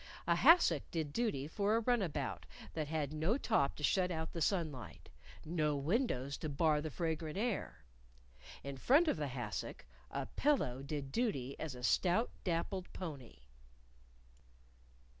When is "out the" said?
4.09-4.41